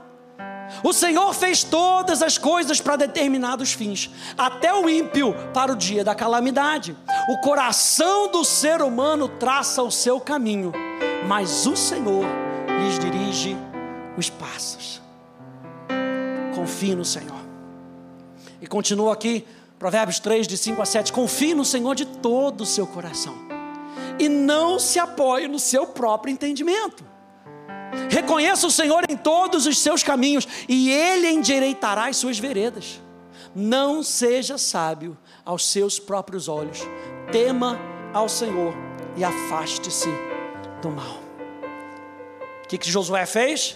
[0.82, 6.02] O Senhor fez todas as coisas para determinados fins, até o ímpio para o dia
[6.02, 6.96] da calamidade.
[7.28, 10.72] O coração do ser humano traça o seu caminho,
[11.26, 12.24] mas o Senhor
[12.80, 13.56] lhes dirige
[14.16, 15.02] os passos.
[16.54, 17.42] Confie no Senhor.
[18.60, 19.46] E continua aqui
[19.83, 21.12] Provérbios 3, de 5 a 7.
[21.12, 23.35] Confie no Senhor de todo o seu coração
[24.16, 27.05] e não se apoie no seu próprio entendimento.
[28.09, 33.03] Reconheça o Senhor em todos os seus caminhos e Ele endireitará as suas veredas.
[33.57, 36.83] Não seja sábio aos seus próprios olhos,
[37.33, 37.77] tema
[38.14, 38.73] ao Senhor
[39.16, 40.11] e afaste-se
[40.81, 41.18] do mal.
[42.64, 43.75] O que, que Josué fez?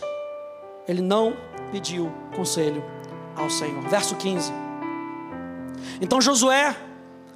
[0.87, 1.37] Ele não
[1.73, 2.85] pediu conselho
[3.35, 3.83] ao Senhor.
[3.89, 4.66] Verso 15.
[6.01, 6.77] Então Josué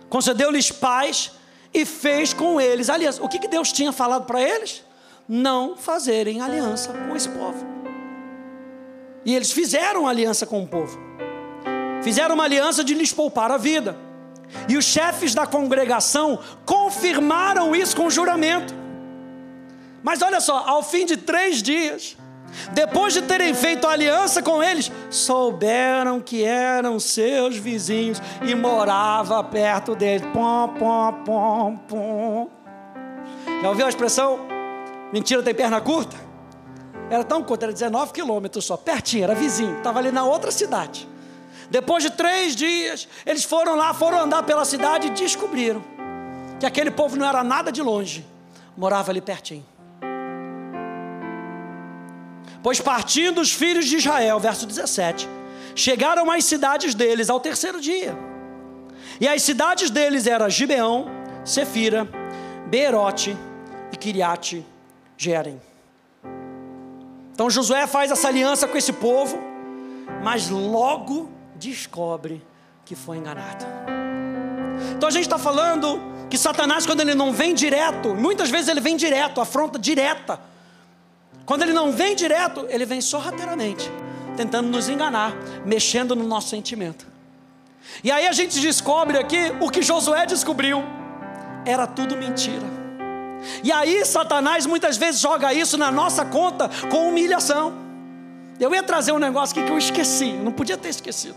[0.09, 1.33] concedeu-lhes paz
[1.73, 3.23] e fez com eles aliança.
[3.23, 4.85] O que, que Deus tinha falado para eles?
[5.29, 7.65] Não fazerem aliança com esse povo.
[9.25, 10.99] E eles fizeram aliança com o povo.
[12.03, 13.97] Fizeram uma aliança de lhes poupar a vida.
[14.69, 18.75] E os chefes da congregação confirmaram isso com juramento.
[20.03, 22.17] Mas olha só, ao fim de três dias,
[22.73, 29.95] depois de terem feito aliança com eles, souberam que eram seus vizinhos e morava perto
[29.95, 30.27] deles.
[30.33, 32.51] Pom, pom, pom, pom.
[33.63, 34.41] Já ouviu a expressão?
[35.13, 36.17] Mentira tem perna curta?
[37.11, 41.09] Era tão curta, era 19 quilômetros só, pertinho, era vizinho, estava ali na outra cidade.
[41.69, 45.83] Depois de três dias, eles foram lá, foram andar pela cidade e descobriram
[46.59, 48.25] que aquele povo não era nada de longe,
[48.77, 49.65] morava ali pertinho.
[52.62, 55.29] Pois partindo os filhos de Israel, verso 17,
[55.75, 58.16] chegaram às cidades deles ao terceiro dia.
[59.20, 61.07] E as cidades deles eram Gibeão,
[61.44, 62.09] Sefira,
[62.66, 63.37] Beerote
[63.92, 64.64] e Kiriate
[65.16, 65.61] Jerem.
[67.33, 69.38] Então Josué faz essa aliança com esse povo,
[70.23, 72.42] mas logo descobre
[72.85, 73.64] que foi enganado.
[74.96, 78.81] Então a gente está falando que Satanás, quando ele não vem direto, muitas vezes ele
[78.81, 80.50] vem direto, afronta direta
[81.51, 83.91] quando ele não vem direto, ele vem sorrateiramente,
[84.37, 85.35] tentando nos enganar,
[85.67, 87.05] mexendo no nosso sentimento.
[88.05, 90.81] E aí a gente descobre aqui o que Josué descobriu:
[91.67, 92.63] era tudo mentira.
[93.65, 97.75] E aí Satanás muitas vezes joga isso na nossa conta com humilhação.
[98.61, 101.35] Eu ia trazer um negócio aqui que eu esqueci, não podia ter esquecido.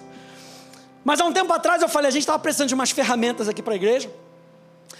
[1.04, 3.64] Mas há um tempo atrás eu falei, a gente estava precisando de umas ferramentas aqui
[3.64, 4.12] para a igreja.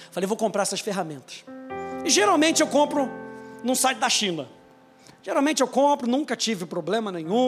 [0.10, 1.46] Falei, vou comprar essas ferramentas.
[2.04, 3.12] E geralmente eu compro
[3.64, 4.48] num site da China.
[5.24, 7.48] Geralmente eu compro, nunca tive problema nenhum.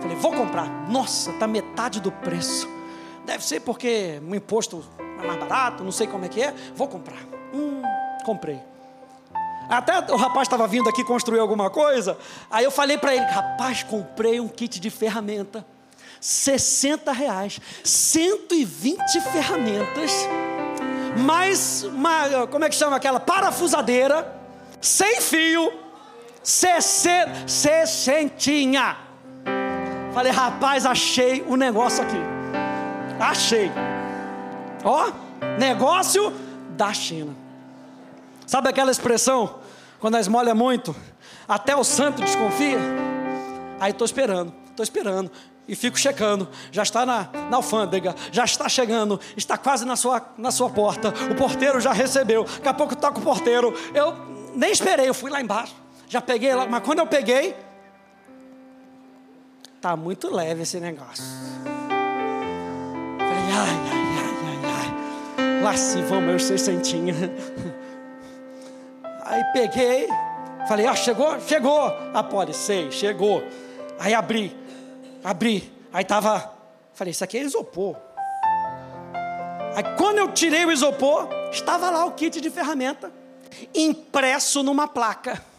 [0.00, 0.88] Falei, vou comprar.
[0.88, 2.68] Nossa, tá metade do preço.
[3.26, 4.84] Deve ser porque o imposto
[5.20, 6.54] é mais barato, não sei como é que é.
[6.72, 7.18] Vou comprar.
[7.52, 7.82] Hum,
[8.24, 8.60] comprei.
[9.68, 12.16] Até o rapaz estava vindo aqui construir alguma coisa.
[12.48, 15.66] Aí eu falei para ele, rapaz, comprei um kit de ferramenta.
[16.20, 17.60] 60 reais.
[17.82, 20.12] 120 ferramentas.
[21.18, 23.18] Mais uma, como é que chama aquela?
[23.18, 24.32] Parafusadeira.
[24.80, 25.89] Sem fio.
[27.46, 28.96] Sessentinha.
[30.12, 32.20] Falei, rapaz, achei o negócio aqui.
[33.20, 33.70] Achei.
[34.84, 35.12] Ó,
[35.58, 36.32] negócio
[36.70, 37.34] da China.
[38.46, 39.60] Sabe aquela expressão?
[40.00, 40.96] Quando a esmola é muito,
[41.46, 42.78] até o santo desconfia.
[43.78, 45.30] Aí estou esperando, estou esperando.
[45.68, 50.20] E fico checando, já está na, na alfândega, já está chegando, está quase na sua,
[50.36, 51.14] na sua porta.
[51.30, 53.72] O porteiro já recebeu, daqui a pouco toca o porteiro.
[53.94, 54.16] Eu
[54.52, 55.76] nem esperei, eu fui lá embaixo,
[56.10, 57.54] já peguei lá, mas quando eu peguei,
[59.80, 61.22] tá muito leve esse negócio.
[63.16, 64.58] Falei, ai, ai, ai, ai,
[65.38, 65.62] ai.
[65.62, 67.16] Lá se vão meus seiscentinhos.
[69.24, 70.08] Aí peguei,
[70.66, 71.40] falei, ah, chegou?
[71.42, 71.96] Chegou.
[72.12, 73.44] Ah, pode ser, chegou.
[73.96, 74.56] Aí abri,
[75.22, 75.72] abri.
[75.92, 76.52] Aí tava,
[76.92, 77.94] falei, isso aqui é isopor.
[79.76, 83.12] Aí quando eu tirei o isopor, estava lá o kit de ferramenta,
[83.72, 85.49] impresso numa placa.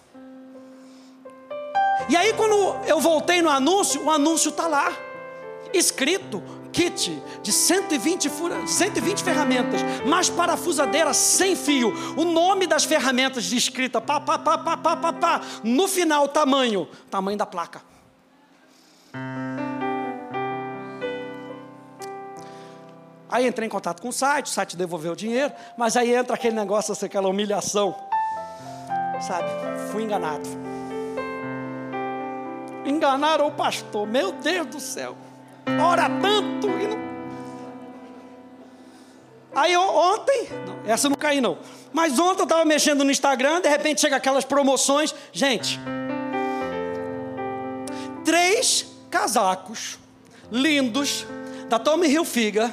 [2.10, 4.92] E aí quando eu voltei no anúncio, o anúncio está lá,
[5.74, 8.30] escrito, kit de 120,
[8.68, 14.58] 120 ferramentas, mais parafusadeira sem fio, o nome das ferramentas de escrita, pá, pá, pá,
[14.58, 15.42] pá, pá, pá, pá.
[15.64, 17.82] no final tamanho, tamanho da placa.
[23.30, 26.36] Aí entrei em contato com o site, o site devolveu o dinheiro, mas aí entra
[26.36, 27.96] aquele negócio, aquela humilhação.
[29.22, 29.48] Sabe,
[29.92, 30.50] fui enganado.
[32.86, 35.16] Enganaram o pastor, meu Deus do céu
[35.80, 37.12] ora tanto e não...
[39.54, 41.58] Aí ontem, não, essa não caí não,
[41.92, 45.78] mas ontem eu estava mexendo no Instagram, de repente chega aquelas promoções, gente,
[48.24, 50.00] três casacos
[50.50, 51.26] lindos
[51.68, 52.72] da Tommy Hilfiger,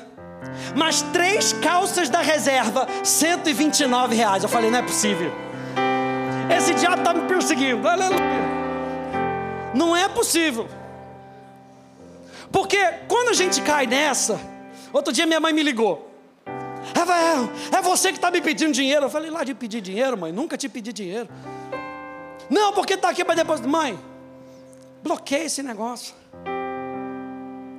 [0.76, 4.44] mas três calças da reserva, 129 reais.
[4.44, 5.32] Eu falei, não é possível.
[6.56, 8.67] Esse diabo está me perseguindo, aleluia.
[9.74, 10.68] Não é possível.
[12.50, 14.40] Porque quando a gente cai nessa,
[14.92, 16.08] outro dia minha mãe me ligou.
[16.96, 19.06] Rafael, é você que está me pedindo dinheiro.
[19.06, 21.28] Eu falei, lá de pedir dinheiro, mãe, nunca te pedi dinheiro.
[22.48, 23.60] Não, porque está aqui para depois.
[23.60, 23.98] Mãe,
[25.02, 26.14] bloqueia esse negócio.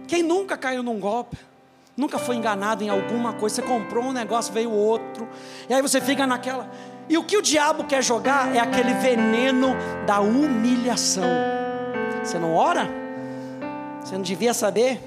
[0.07, 1.37] Quem nunca caiu num golpe?
[1.97, 3.55] Nunca foi enganado em alguma coisa.
[3.55, 5.27] Você comprou um negócio, veio outro.
[5.67, 6.69] E aí você fica naquela.
[7.09, 9.75] E o que o diabo quer jogar é aquele veneno
[10.05, 11.58] da humilhação.
[12.29, 12.87] Você não ora?
[14.03, 15.01] Você não devia saber?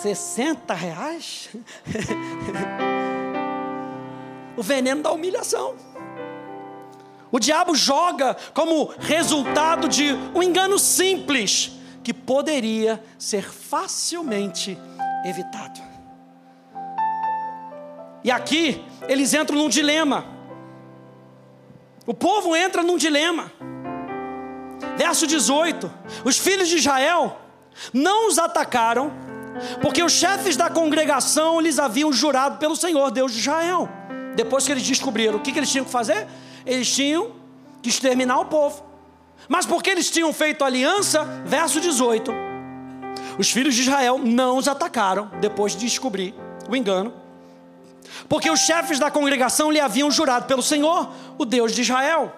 [0.00, 1.48] 60 reais?
[4.56, 5.74] o veneno da humilhação.
[7.32, 14.78] O diabo joga como resultado de um engano simples que poderia ser facilmente
[15.24, 15.80] evitado.
[18.22, 20.24] E aqui eles entram num dilema.
[22.06, 23.50] O povo entra num dilema.
[24.96, 25.90] Verso 18:
[26.24, 27.38] Os filhos de Israel
[27.92, 29.12] não os atacaram,
[29.80, 33.88] porque os chefes da congregação lhes haviam jurado pelo Senhor, Deus de Israel.
[34.34, 36.26] Depois que eles descobriram o que, eles tinham que fazer,
[36.64, 37.32] eles tinham
[37.82, 38.84] que exterminar o povo.
[39.48, 42.32] Mas porque eles tinham feito aliança, verso 18:
[43.38, 46.34] os filhos de Israel não os atacaram, depois de descobrir
[46.68, 47.12] o engano,
[48.28, 52.32] porque os chefes da congregação lhe haviam jurado pelo Senhor, o Deus de Israel.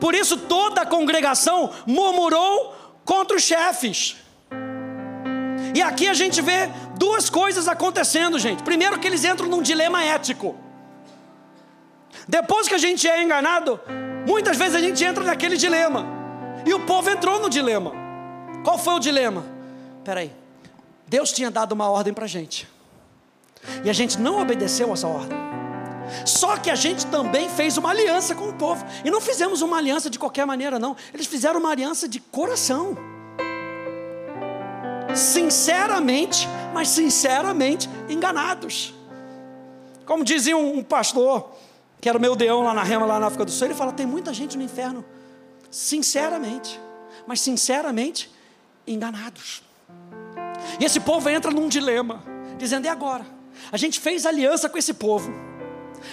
[0.00, 4.16] Por isso toda a congregação murmurou contra os chefes.
[5.74, 8.62] E aqui a gente vê duas coisas acontecendo, gente.
[8.62, 10.56] Primeiro, que eles entram num dilema ético.
[12.26, 13.80] Depois que a gente é enganado,
[14.26, 16.06] muitas vezes a gente entra naquele dilema.
[16.64, 17.92] E o povo entrou no dilema.
[18.64, 19.44] Qual foi o dilema?
[20.02, 20.32] Peraí,
[21.06, 22.66] Deus tinha dado uma ordem para a gente.
[23.84, 25.55] E a gente não obedeceu essa ordem.
[26.24, 28.84] Só que a gente também fez uma aliança com o povo.
[29.04, 30.96] E não fizemos uma aliança de qualquer maneira, não.
[31.12, 32.96] Eles fizeram uma aliança de coração.
[35.14, 38.94] Sinceramente, mas sinceramente enganados.
[40.04, 41.50] Como dizia um pastor,
[42.00, 43.92] que era o meu deão lá na Rema, lá na África do Sul, ele fala:
[43.92, 45.04] tem muita gente no inferno,
[45.70, 46.80] sinceramente,
[47.26, 48.30] mas sinceramente
[48.86, 49.62] enganados.
[50.78, 52.22] E esse povo entra num dilema,
[52.58, 53.26] dizendo: e agora?
[53.72, 55.32] A gente fez aliança com esse povo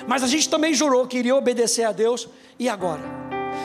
[0.08, 2.28] Mas a gente também jurou que iria obedecer a Deus.
[2.60, 3.02] E agora?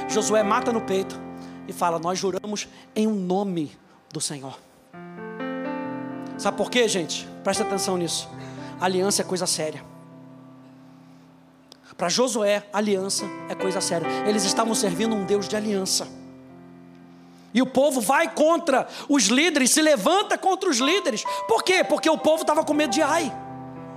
[0.09, 1.19] Josué mata no peito
[1.67, 3.73] e fala: Nós juramos em um nome
[4.13, 4.59] do Senhor.
[6.37, 7.27] Sabe por quê, gente?
[7.43, 8.29] Presta atenção nisso.
[8.81, 9.83] Aliança é coisa séria.
[11.97, 14.07] Para Josué, aliança é coisa séria.
[14.25, 16.07] Eles estavam servindo um Deus de aliança.
[17.53, 21.25] E o povo vai contra os líderes, se levanta contra os líderes.
[21.49, 21.83] Por quê?
[21.83, 23.33] Porque o povo estava com medo de Ai.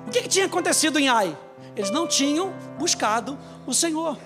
[0.08, 1.38] O que, que tinha acontecido em Ai?
[1.76, 4.18] Eles não tinham buscado o Senhor.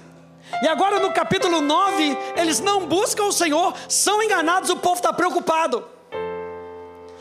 [0.62, 5.12] E agora no capítulo 9, eles não buscam o Senhor, são enganados, o povo está
[5.12, 5.84] preocupado.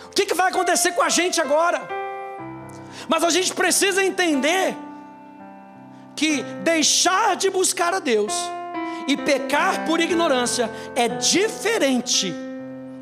[0.07, 1.83] O que, que vai acontecer com a gente agora?
[3.09, 4.77] Mas a gente precisa entender
[6.15, 8.33] que deixar de buscar a Deus
[9.09, 12.33] e pecar por ignorância é diferente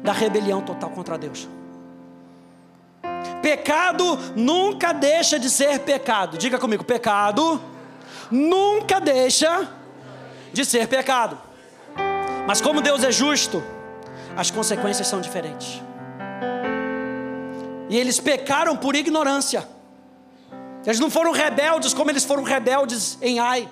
[0.03, 1.49] da rebelião total contra Deus.
[3.43, 6.39] Pecado nunca deixa de ser pecado.
[6.39, 7.61] Diga comigo, pecado
[8.31, 9.69] nunca deixa
[10.53, 11.39] de ser pecado.
[12.47, 13.63] Mas como Deus é justo,
[14.37, 15.83] as consequências são diferentes.
[17.89, 19.69] E eles pecaram por ignorância.
[20.85, 23.69] Eles não foram rebeldes como eles foram rebeldes em Ai.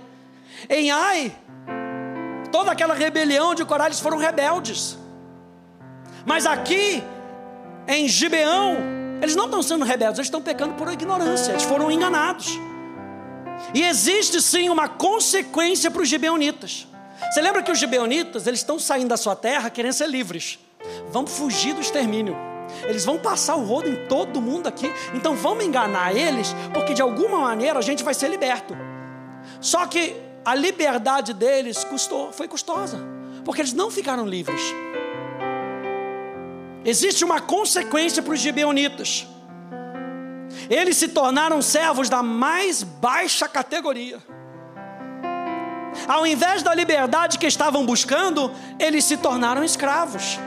[0.68, 1.35] Em Ai,
[2.52, 4.98] toda aquela rebelião de Corá, eles foram rebeldes.
[6.26, 7.02] Mas aqui,
[7.88, 8.76] em Gibeão,
[9.20, 12.59] eles não estão sendo rebeldes, eles estão pecando por ignorância, eles foram enganados.
[13.74, 16.87] E existe sim uma consequência para os gibeonitas.
[17.30, 20.59] Você lembra que os gibeonitas, eles estão saindo da sua terra querendo ser livres.
[21.11, 22.37] Vão fugir do extermínio.
[22.85, 24.90] Eles vão passar o rodo em todo mundo aqui.
[25.14, 28.76] Então vamos enganar eles, porque de alguma maneira a gente vai ser liberto.
[29.61, 32.98] Só que a liberdade deles custou, foi custosa,
[33.44, 34.62] porque eles não ficaram livres.
[36.85, 39.27] Existe uma consequência para os gibeonitas.
[40.69, 44.19] Eles se tornaram servos da mais baixa categoria.
[46.09, 50.38] Ao invés da liberdade que estavam buscando, eles se tornaram escravos.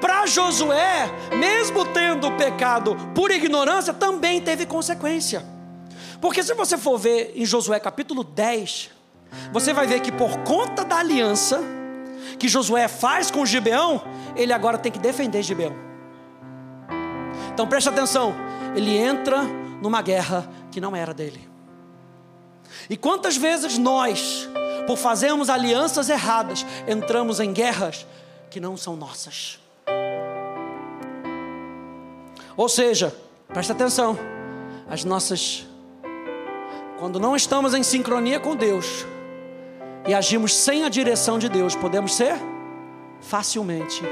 [0.00, 5.44] Para Josué, mesmo tendo pecado por ignorância, também teve consequência.
[6.20, 8.90] Porque se você for ver em Josué capítulo 10,
[9.52, 11.60] você vai ver que por conta da aliança
[12.38, 14.02] que Josué faz com Gibeão,
[14.36, 15.74] ele agora tem que defender Gibeão.
[17.52, 18.34] Então preste atenção,
[18.74, 19.42] ele entra
[19.82, 21.48] numa guerra que não era dele.
[22.88, 24.48] E quantas vezes nós,
[24.86, 28.06] por fazermos alianças erradas, entramos em guerras
[28.50, 29.58] que não são nossas?
[32.56, 33.14] Ou seja,
[33.48, 34.18] presta atenção,
[34.88, 35.66] as nossas.
[36.98, 39.06] Quando não estamos em sincronia com Deus
[40.06, 42.34] e agimos sem a direção de Deus, podemos ser
[43.20, 44.02] facilmente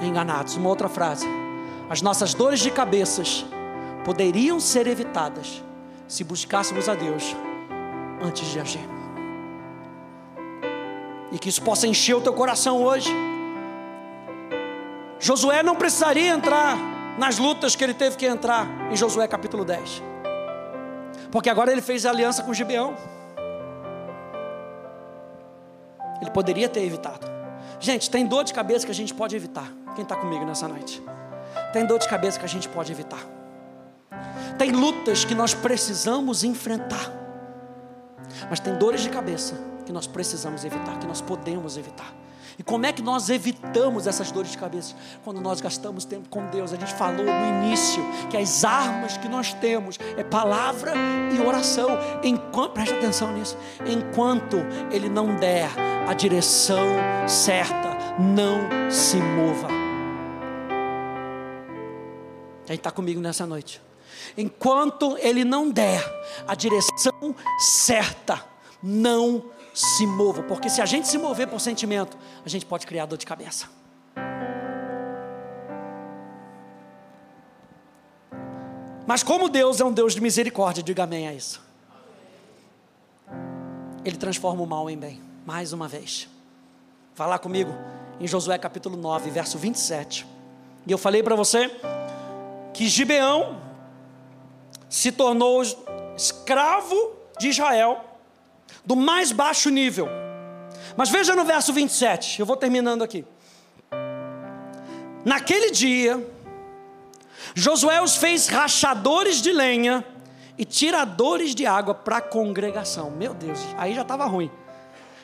[0.00, 0.56] enganados.
[0.56, 1.26] Uma outra frase:
[1.88, 3.44] as nossas dores de cabeças
[4.04, 5.62] poderiam ser evitadas
[6.06, 7.36] se buscássemos a Deus
[8.22, 8.88] antes de agir.
[11.30, 13.14] E que isso possa encher o teu coração hoje.
[15.20, 16.78] Josué não precisaria entrar
[17.18, 20.02] nas lutas que ele teve que entrar em Josué capítulo 10.
[21.30, 22.96] Porque agora ele fez aliança com Gibeão.
[26.20, 27.26] Ele poderia ter evitado.
[27.80, 29.72] Gente, tem dor de cabeça que a gente pode evitar.
[29.94, 31.02] Quem está comigo nessa noite?
[31.72, 33.24] Tem dor de cabeça que a gente pode evitar.
[34.58, 37.12] Tem lutas que nós precisamos enfrentar.
[38.50, 39.54] Mas tem dores de cabeça
[39.86, 42.12] que nós precisamos evitar, que nós podemos evitar.
[42.58, 44.96] E como é que nós evitamos essas dores de cabeça?
[45.22, 46.72] Quando nós gastamos tempo com Deus.
[46.72, 50.92] A gente falou no início que as armas que nós temos é palavra
[51.32, 51.90] e oração.
[52.24, 53.56] Enquanto, atenção nisso.
[53.86, 54.56] Enquanto
[54.90, 55.70] Ele não der
[56.08, 56.84] a direção
[57.28, 59.68] certa, não se mova.
[62.66, 63.80] Quem está comigo nessa noite?
[64.36, 66.02] Enquanto Ele não der
[66.46, 68.44] a direção certa,
[68.82, 72.84] não se se mova, porque se a gente se mover por sentimento, a gente pode
[72.84, 73.68] criar dor de cabeça.
[79.06, 81.62] Mas como Deus é um Deus de misericórdia, diga amém a isso.
[84.04, 86.28] Ele transforma o mal em bem, mais uma vez.
[87.14, 87.72] Vai lá comigo
[88.18, 90.26] em Josué capítulo 9, verso 27.
[90.88, 91.70] E eu falei para você
[92.74, 93.60] que Gibeão
[94.88, 95.62] se tornou
[96.16, 98.07] escravo de Israel
[98.84, 100.08] do mais baixo nível.
[100.96, 103.24] Mas veja no verso 27, eu vou terminando aqui.
[105.24, 106.26] Naquele dia,
[107.54, 110.04] Josué os fez rachadores de lenha
[110.56, 113.10] e tiradores de água para a congregação.
[113.10, 114.50] Meu Deus, aí já estava ruim.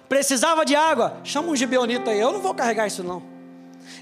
[0.09, 1.17] Precisava de água?
[1.25, 2.21] Chama um gibeonita aí.
[2.21, 3.23] Eu não vou carregar isso não.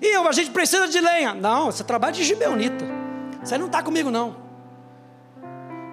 [0.01, 1.33] E eu, a gente precisa de lenha.
[1.35, 2.85] Não, você trabalha de gibeonita.
[3.43, 4.37] Você não está comigo não.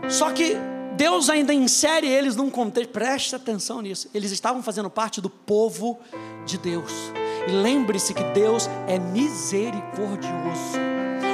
[0.08, 0.58] Só que
[1.00, 4.10] Deus ainda insere eles num contexto, preste atenção nisso.
[4.14, 5.98] Eles estavam fazendo parte do povo
[6.46, 6.92] de Deus.
[7.48, 10.78] E lembre-se que Deus é misericordioso.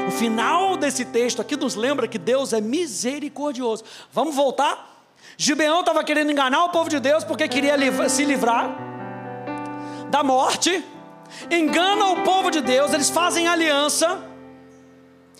[0.08, 3.84] O final desse texto aqui nos lembra que Deus é misericordioso.
[4.14, 5.04] Vamos voltar?
[5.36, 7.76] Gibeão estava querendo enganar o povo de Deus porque queria
[8.08, 8.70] se livrar
[10.12, 10.86] da morte.
[11.50, 14.24] Engana o povo de Deus, eles fazem aliança.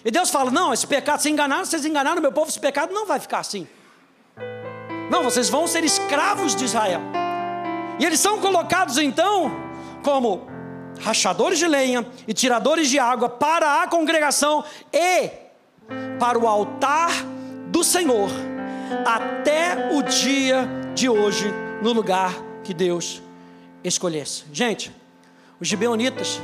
[0.04, 3.06] E Deus fala: Não, esse pecado, se enganaram, vocês enganaram meu povo, esse pecado não
[3.06, 3.68] vai ficar assim.
[5.10, 7.02] Não, vocês vão ser escravos de Israel.
[8.00, 9.52] E eles são colocados então
[10.04, 10.48] como
[11.00, 15.30] rachadores de lenha e tiradores de água para a congregação e
[16.20, 17.12] para o altar
[17.68, 18.30] do Senhor,
[19.06, 22.34] até o dia de hoje, no lugar
[22.64, 23.22] que Deus
[23.84, 24.46] escolhesse.
[24.52, 24.92] Gente,
[25.60, 26.40] os gibeonitas,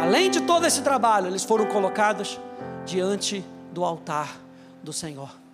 [0.00, 2.40] além de todo esse trabalho, eles foram colocados
[2.84, 4.36] diante do altar
[4.82, 5.45] do Senhor.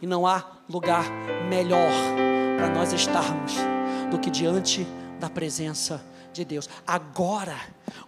[0.00, 1.04] E não há lugar
[1.48, 1.92] melhor
[2.56, 3.54] para nós estarmos
[4.10, 4.86] do que diante
[5.18, 6.68] da presença de Deus.
[6.86, 7.56] Agora,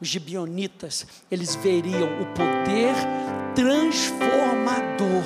[0.01, 2.95] os gibionitas, eles veriam o poder
[3.55, 5.22] transformador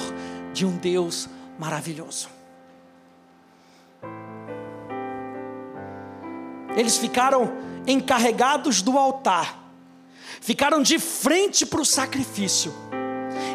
[0.52, 2.28] de um Deus maravilhoso.
[6.76, 7.52] Eles ficaram
[7.86, 9.72] encarregados do altar,
[10.40, 12.74] ficaram de frente para o sacrifício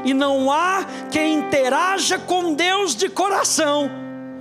[0.04, 3.90] e não há quem interaja com Deus de coração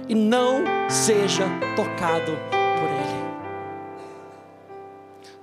[0.09, 1.45] e não seja
[1.77, 3.25] tocado por Ele.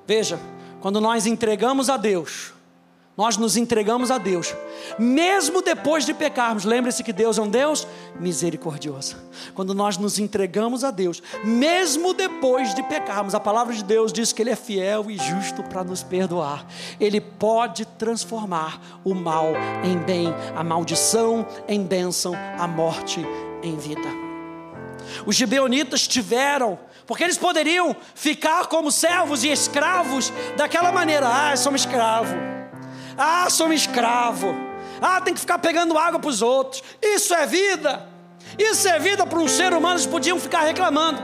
[0.05, 0.39] Veja,
[0.82, 2.53] quando nós entregamos a Deus,
[3.18, 4.55] nós nos entregamos a Deus,
[4.99, 6.63] mesmo depois de pecarmos.
[6.63, 7.88] Lembre-se que Deus é um Deus
[8.20, 9.18] misericordioso.
[9.55, 14.32] Quando nós nos entregamos a Deus, mesmo depois de pecarmos, a palavra de Deus diz
[14.32, 16.68] que Ele é fiel e justo para nos perdoar.
[16.99, 19.47] Ele pode transformar o mal
[19.84, 23.26] em bem, a maldição em bênção, a morte
[23.63, 24.09] em vida.
[25.26, 31.82] Os gibeonitas tiveram porque eles poderiam ficar como servos e escravos daquela maneira: ah, somos
[31.82, 32.57] escravos
[33.18, 34.55] ah, sou um escravo.
[35.01, 36.84] Ah, tem que ficar pegando água para os outros.
[37.01, 38.07] Isso é vida.
[38.57, 39.95] Isso é vida para um ser humano.
[39.95, 41.22] Eles podiam ficar reclamando.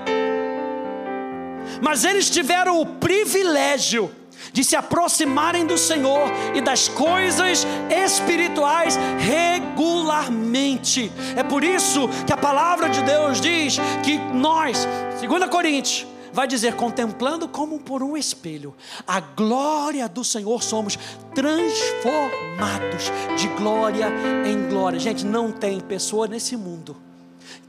[1.82, 4.14] Mas eles tiveram o privilégio
[4.52, 11.12] de se aproximarem do Senhor e das coisas espirituais regularmente.
[11.36, 14.88] É por isso que a palavra de Deus diz que nós,
[15.20, 18.76] 2 Coríntios vai dizer: contemplando como por um espelho
[19.08, 20.98] a glória do Senhor, somos
[21.34, 24.08] transformados de glória
[24.46, 25.00] em glória.
[25.00, 26.98] Gente, não tem pessoa nesse mundo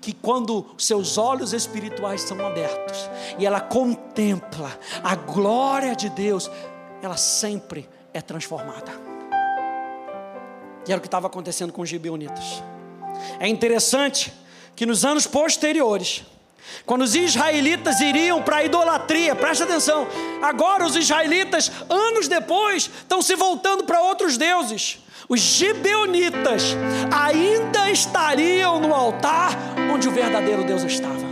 [0.00, 3.08] que quando seus olhos espirituais são abertos
[3.38, 6.50] e ela contempla a glória de Deus,
[7.02, 8.92] ela sempre é transformada.
[10.86, 12.62] E era o que estava acontecendo com os gibeonitas.
[13.40, 14.32] É interessante
[14.76, 16.24] que nos anos posteriores,
[16.86, 20.06] quando os israelitas iriam para a idolatria, presta atenção,
[20.42, 24.98] agora os israelitas, anos depois, estão se voltando para outros deuses.
[25.28, 26.76] Os gibeonitas
[27.10, 29.56] ainda estariam no altar
[29.92, 31.24] onde o verdadeiro Deus estava.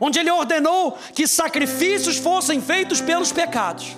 [0.00, 3.96] Onde ele ordenou que sacrifícios fossem feitos pelos pecados.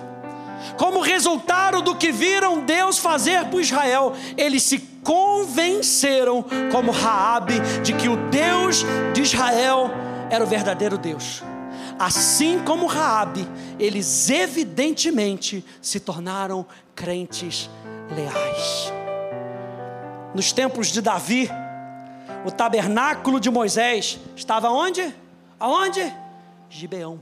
[0.77, 7.93] Como resultado do que viram Deus fazer por Israel, eles se convenceram, como Raabe, de
[7.93, 8.83] que o Deus
[9.13, 9.89] de Israel
[10.29, 11.43] era o verdadeiro Deus.
[11.97, 13.47] Assim como Raabe,
[13.77, 17.69] eles evidentemente se tornaram crentes
[18.15, 18.93] leais.
[20.33, 21.49] Nos tempos de Davi,
[22.45, 25.13] o tabernáculo de Moisés estava onde?
[25.59, 26.15] Aonde?
[26.69, 27.21] Gibeão.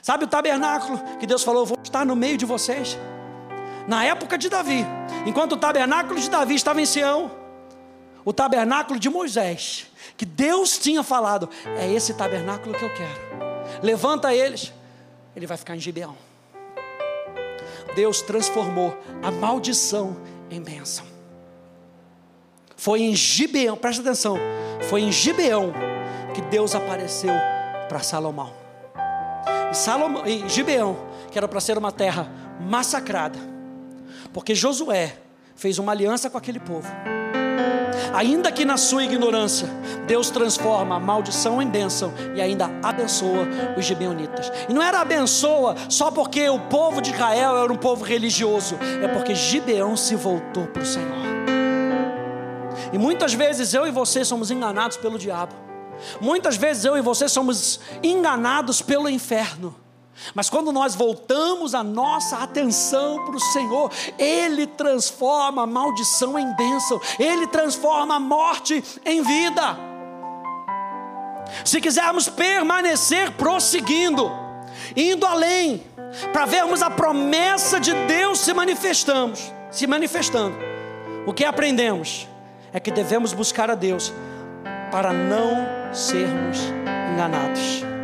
[0.00, 2.96] Sabe o tabernáculo que Deus falou: vou estar no meio de vocês?
[3.86, 4.84] Na época de Davi,
[5.24, 7.30] enquanto o tabernáculo de Davi estava em Sião,
[8.24, 13.20] o tabernáculo de Moisés, que Deus tinha falado: é esse tabernáculo que eu quero.
[13.82, 14.72] Levanta eles,
[15.34, 16.16] ele vai ficar em Gibeão.
[17.94, 20.16] Deus transformou a maldição
[20.50, 21.06] em bênção.
[22.76, 24.36] Foi em Gibeão, presta atenção,
[24.88, 25.72] foi em Gibeão
[26.34, 27.32] que Deus apareceu
[27.88, 28.52] para Salomão.
[29.72, 30.96] Salomão, em Gibeão,
[31.30, 32.30] que era para ser uma terra
[32.60, 33.38] massacrada,
[34.36, 35.16] porque Josué
[35.54, 36.86] fez uma aliança com aquele povo.
[38.12, 39.66] Ainda que na sua ignorância,
[40.06, 44.52] Deus transforma a maldição em bênção e ainda abençoa os gibeonitas.
[44.68, 49.08] E não era abençoa só porque o povo de Israel era um povo religioso, é
[49.08, 51.16] porque Gibeão se voltou para o Senhor.
[52.92, 55.54] E muitas vezes eu e você somos enganados pelo diabo.
[56.20, 59.74] Muitas vezes eu e você somos enganados pelo inferno,
[60.34, 66.54] Mas quando nós voltamos a nossa atenção para o Senhor, Ele transforma a maldição em
[66.54, 69.78] bênção, Ele transforma a morte em vida.
[71.64, 74.30] Se quisermos permanecer prosseguindo,
[74.96, 75.84] indo além,
[76.32, 79.38] para vermos a promessa de Deus se manifestando,
[79.70, 80.56] se manifestando,
[81.26, 82.28] o que aprendemos
[82.72, 84.12] é que devemos buscar a Deus
[84.90, 86.58] para não sermos
[87.12, 87.95] enganados.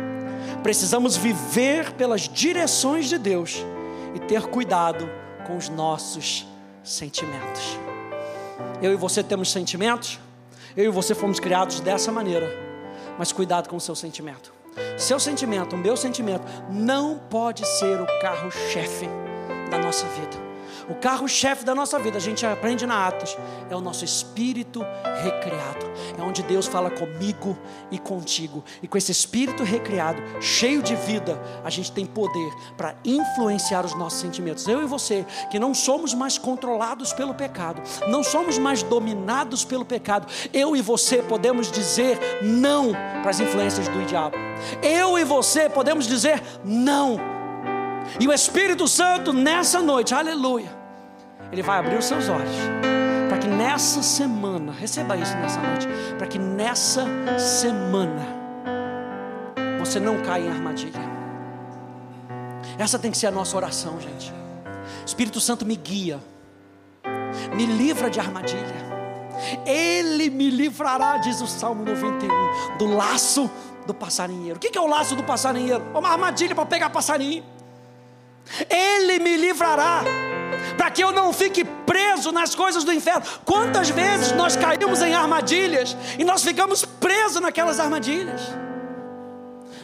[0.63, 3.57] Precisamos viver pelas direções de Deus
[4.15, 5.09] e ter cuidado
[5.45, 6.47] com os nossos
[6.81, 7.77] sentimentos.
[8.81, 10.19] Eu e você temos sentimentos,
[10.75, 12.49] eu e você fomos criados dessa maneira,
[13.19, 14.53] mas cuidado com o seu sentimento.
[14.97, 19.07] Seu sentimento, o meu sentimento, não pode ser o carro-chefe
[19.69, 20.42] da nossa vida.
[20.89, 23.37] O carro-chefe da nossa vida, a gente aprende na Atos,
[23.69, 24.85] é o nosso espírito
[25.23, 25.85] recriado.
[26.17, 27.57] É onde Deus fala comigo
[27.91, 28.63] e contigo.
[28.81, 33.95] E com esse espírito recriado, cheio de vida, a gente tem poder para influenciar os
[33.95, 34.67] nossos sentimentos.
[34.67, 39.85] Eu e você, que não somos mais controlados pelo pecado, não somos mais dominados pelo
[39.85, 40.27] pecado.
[40.51, 44.35] Eu e você podemos dizer não para as influências do diabo.
[44.81, 47.42] Eu e você podemos dizer não
[48.19, 50.71] e o Espírito Santo, nessa noite, aleluia,
[51.51, 52.55] ele vai abrir os seus olhos.
[53.29, 55.87] Para que nessa semana, receba isso nessa noite,
[56.17, 57.05] para que nessa
[57.39, 58.27] semana
[59.79, 61.01] você não caia em armadilha.
[62.77, 64.33] Essa tem que ser a nossa oração, gente.
[65.05, 66.19] Espírito Santo me guia,
[67.55, 68.83] me livra de armadilha.
[69.65, 73.49] Ele me livrará, diz o Salmo 91, do laço
[73.85, 74.57] do passarinheiro.
[74.57, 75.83] O que é o laço do passarinheiro?
[75.93, 77.43] É uma armadilha para pegar passarinho.
[78.69, 80.03] Ele me livrará,
[80.77, 83.23] para que eu não fique preso nas coisas do inferno.
[83.45, 88.41] Quantas vezes nós caímos em armadilhas e nós ficamos presos naquelas armadilhas?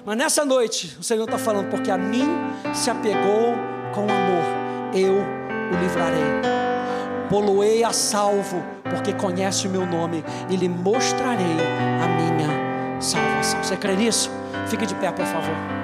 [0.05, 2.27] Mas nessa noite, o Senhor está falando, porque a mim
[2.73, 3.55] se apegou
[3.93, 4.43] com amor,
[4.93, 6.41] eu o livrarei.
[7.29, 11.57] Poloei a salvo, porque conhece o meu nome, e lhe mostrarei
[12.03, 13.63] a minha salvação.
[13.63, 14.31] Você crê nisso?
[14.67, 15.78] Fique de pé, por favor.